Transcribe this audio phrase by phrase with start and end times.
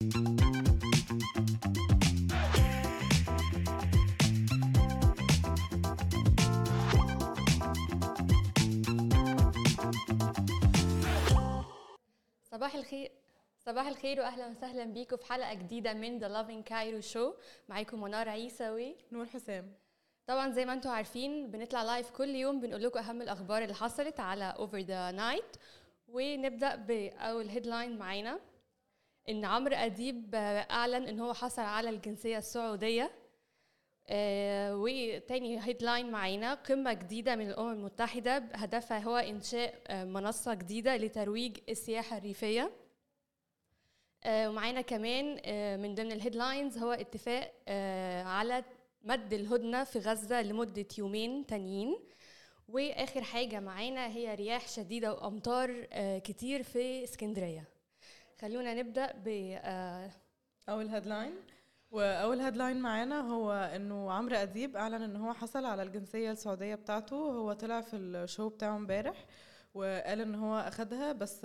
[0.00, 0.14] صباح
[12.74, 13.10] الخير.
[13.58, 17.32] صباح الخير واهلا وسهلا بيكم في حلقة جديدة من the Lovin Cairo Show
[17.68, 19.72] معاكم منار عيسى و نور حسام.
[20.26, 24.20] طبعا زي ما أنتم عارفين بنطلع live كل يوم بنقول لكم أهم الأخبار اللي حصلت
[24.20, 25.56] على over the night
[26.08, 28.40] ونبدأ بأول headline معانا.
[29.28, 33.10] إن عمرو أديب أعلن إن هو حصل على الجنسية السعودية
[34.08, 40.96] آه وتاني headline معانا قمة جديدة من الأمم المتحدة هدفها هو إنشاء آه منصة جديدة
[40.96, 42.70] لترويج السياحة الريفية.
[44.24, 48.64] آه ومعانا كمان آه من ضمن ال headlines هو اتفاق آه على
[49.02, 51.98] مد الهدنة في غزة لمدة يومين تانيين.
[52.68, 55.86] وآخر حاجة معانا هي رياح شديدة وأمطار
[56.18, 57.77] كتير في اسكندرية.
[58.40, 59.28] خلونا نبدأ ب
[59.62, 60.10] آه
[60.68, 61.32] أول headline
[61.90, 67.16] وأول headline معانا هو إنه عمرو أديب أعلن إن هو حصل على الجنسية السعودية بتاعته.
[67.16, 69.26] هو طلع في ال show بتاعه امبارح
[69.74, 71.40] وقال إن هو أخدها بس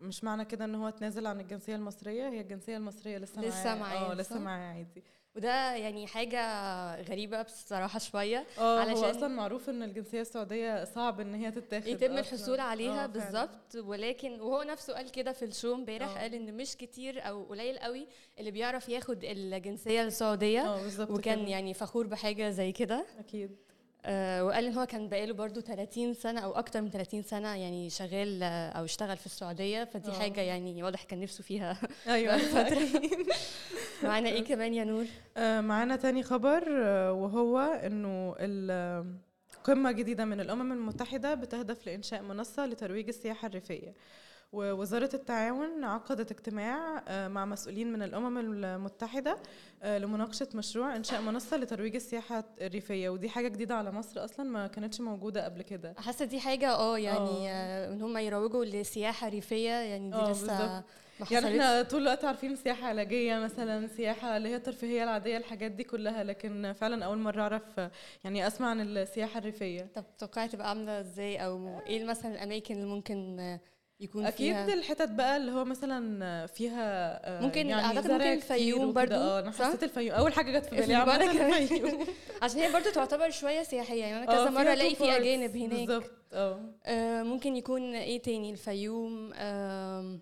[0.00, 2.28] مش معنى كده إن هو تنازل عن الجنسية المصرية.
[2.28, 4.10] هي الجنسية المصرية لسه لسه معاه.
[4.10, 5.02] آه لسه؟ معاه عادي.
[5.36, 6.40] وده يعني حاجة
[7.02, 11.86] غريبة بصراحة شوية آه علشان- هو أصلا معروف إن الجنسية السعودية صعب إن هي تتاخد
[11.86, 12.18] يتم.
[12.18, 13.06] الحصول عليها آه،.
[13.06, 16.20] بالظبط ولكن وهو نفسه قال كده في الشو امبارح آه.
[16.20, 18.06] قال إن مش كتير أو قليل قوي
[18.38, 21.48] اللي بيعرف ياخد الجنسية السعودية وكان كده.
[21.50, 23.56] يعني فخور بحاجة زي كده أكيد
[24.08, 27.90] آه وقال إن هو كان بقاله برضو 30 سنة أو أكتر من 30 سنة يعني
[27.90, 30.12] شغال آه، أو اشتغل في السعودية فدي آه.
[30.14, 32.36] حاجة يعني واضح كان نفسه فيها أيوه.
[34.04, 35.04] معانا إيه كمان يا نور؟
[35.36, 38.34] آه، معانا تاني خبر آه، وهو إنه
[39.64, 43.94] قمة جديدة من الأمم المتحدة بتهدف لإنشاء منصة لترويج السياحة الريفية.
[44.52, 49.38] ووزارة التعاون عقدت اجتماع آه، مع مسؤولين من الأمم المتحدة
[49.84, 53.08] لمناقشة مشروع إنشاء منصة لترويج السياحة الريفية.
[53.08, 55.94] ودي حاجة جديدة على مصر أصلا ما كانتش موجودة قبل كده.
[55.98, 60.84] حاسة دي حاجة آه يعني آه، إن هم يروجوا لسياحة ريفية يعني دي لسه.
[61.30, 61.46] يعني.
[61.48, 66.24] إحنا طول الوقت عارفين سياحة علاجية مثلا سياحة اللي هي الترفيهية العادية الحاجات دي كلها
[66.24, 67.90] لكن فعلا أول مرة أعرف آه،
[68.24, 72.86] يعني أسمع عن السياحة الريفية طب توقعي تبقى عاملة إزاي أو إيه مثلا الأماكن اللي
[72.86, 73.60] ممكن آه،
[74.00, 76.80] يكون أكيد فيها الحتت بقى اللي هو مثلا فيها
[77.38, 78.92] آه، ممكن يعني أعتقد زرع ممكن الفيوم.
[78.92, 81.58] برضو، آه أنا؟ حسيت الفيوم أول حاجة جت في بالي.
[81.62, 82.06] الفيوم
[82.42, 85.16] عشان هي برضو تعتبر شوية سياحية يعني أنا آه، كذا فيها مره الاقي في.
[85.16, 90.20] أجانب هناك بالظبط آه آه ممكن يكون إيه تاني الفيوم آم،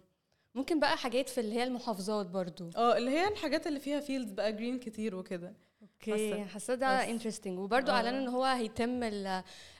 [0.54, 4.32] ممكن بقى حاجات في اللي هي المحافظات برضو آه اللي هي الحاجات اللي فيها fields
[4.32, 6.44] بقى green كتير وكده okay.
[6.44, 6.86] حاسة ده.
[6.86, 7.94] interesting وبرضو آه.
[7.94, 9.02] أعلنوا إن هو هيتم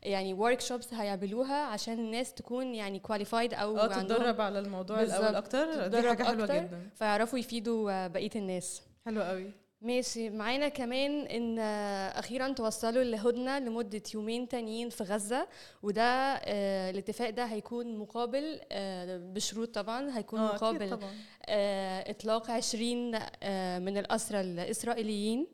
[0.03, 5.87] يعني workshops هيعملوها عشان الناس تكون يعني qualified أو آه تتدرب على الموضوع الأول أكتر
[5.87, 6.47] دي حاجة حلوة.
[6.47, 10.31] جدا فيعرفوا يفيدوا بقية الناس حلوة قوي ماشي.
[10.31, 15.49] معانا كمان إن آه، أخيرا توصلوا لهدنة لمدة يومين تانيين في غزة
[15.83, 21.11] وده آه، الاتفاق ده هيكون مقابل آه، بشروط طبعا هيكون أكيد مقابل طبعا.
[21.47, 25.47] آه، إطلاق 20 آه، من الأسرى الإسرائيليين.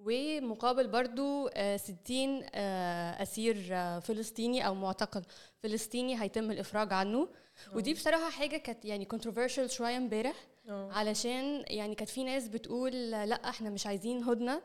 [0.00, 5.22] ومقابل برضو آه، 60 آه، أسير آه، فلسطيني أو معتقل
[5.62, 7.28] فلسطيني هيتم الإفراج عنه.
[7.74, 10.36] ودي بصراحة حاجة كانت يعني controversial شوية امبارح
[10.68, 14.62] علشان يعني كانت في ناس بتقول لأ إحنا مش عايزين هدنة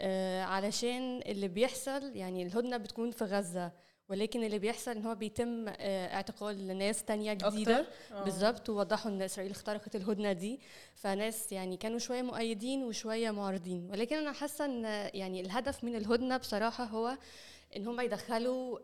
[0.00, 3.72] آه، علشان اللي بيحصل يعني الهدنة بتكون في غزة.
[4.12, 8.24] ولكن اللي بيحصل إن هو بيتم آه، اعتقال ناس تانية أكتر آه.
[8.24, 10.60] بالظبط ووضحوا إن إسرائيل اخترقت الهدنة دي
[10.94, 14.84] فناس يعني كانوا شوية مؤيدين وشوية معارضين ولكن أنا حاسة إن
[15.14, 17.18] يعني الهدف من الهدنة بصراحة هو
[17.76, 18.78] إن هم يدخلوا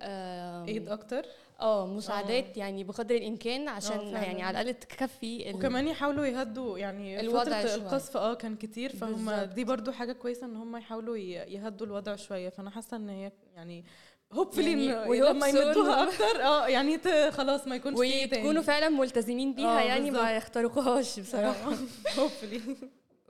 [0.64, 1.26] ايد أكتر
[1.60, 4.06] آه مساعدات يعني بقدر الإمكان عشان.
[4.06, 7.74] يعني على الأقل تكفي وكمان يحاولوا يهدوا يعني الوضع فترة شوية.
[7.74, 9.48] القصف آه كان كتير فهم بالظبط.
[9.48, 13.84] دي برضو حاجة كويسة إن هم يحاولوا يهدوا الوضع شوية فأنا حاسة إن هي يعني
[14.32, 16.98] hopefully يعني لما يمدوها أكتر آه يعني
[17.30, 20.36] خلاص ما يكونش ويكونوا فعلا ملتزمين بيها آه، يعني ما.
[20.36, 21.72] يخترقوهاش بصراحة.
[22.18, 22.60] hopefully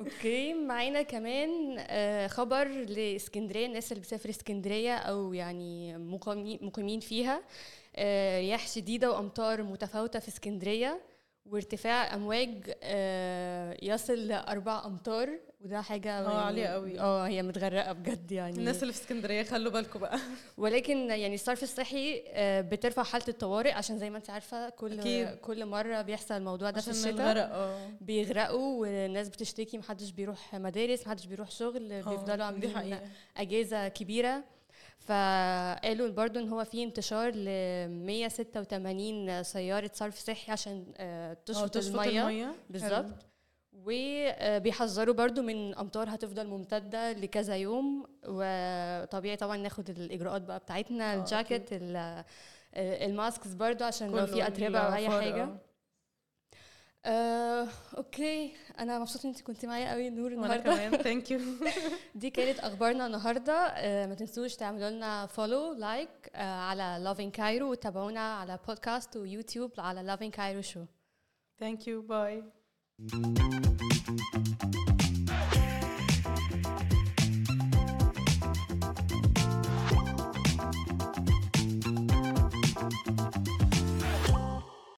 [0.00, 5.98] okay معانا كمان آه، خبر لإسكندرية الناس اللي بتسافر إسكندرية أو يعني
[6.62, 7.42] مقيمين فيها
[7.96, 11.00] آه، رياح شديدة وأمطار متفاوتة في إسكندرية.
[11.50, 15.28] وارتفاع أمواج آه، يصل لأربع أمتار
[15.60, 17.00] وده حاجة آه يعني- عالية قوي.
[17.00, 20.18] آه هي متغرقة بجد يعني الناس اللي في اسكندرية خلوا بالكم بقى
[20.58, 25.28] ولكن يعني الصرف الصحي آه، بترفع حالة الطوارئ عشان زي ما انت عارفة كل أكيد.
[25.28, 31.26] كل مرة بيحصل الموضوع ده في الشتاء آه بيغرقوا والناس بتشتكي محدش بيروح مدارس محدش
[31.26, 32.98] بيروح شغل آه، بيفضلوا عاملين.
[33.36, 34.44] أجازة كبيرة
[34.98, 37.44] فقالوا برضو إن هو في انتشار ل
[37.88, 42.22] 186 سيارة صرف صحي عشان آه، آه، تشفط المية.
[42.22, 42.54] المية.
[42.70, 43.06] بالظبط.
[43.72, 48.06] وبيحذروا برضو من أمطار هتفضل ممتدة لكذا يوم.
[48.28, 52.24] وطبيعي طبعا ناخد الإجراءات بقى بتاعتنا آه، الجاكيت ال-
[52.76, 55.48] الماسكس برضو عشان لو في أتربة أو أي حاجة.
[57.08, 57.62] آه.
[57.62, 58.52] آه، okay.
[58.78, 60.76] أنا مبسوطة إن انت كنتي معايا قوي نور وأنا النهارده.
[60.88, 61.02] كمان.
[61.02, 61.40] thank you
[62.14, 63.52] دي كانت أخبارنا النهارده.
[63.52, 70.02] آه، ما تنسوش تعملوا لنا follow like على Lovin Cairo وتابعونا على بودكاست ويوتيوب على
[70.02, 70.84] Lovin Cairo Show
[71.60, 72.44] thank you bye